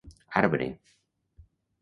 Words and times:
Arbre: 0.39 0.69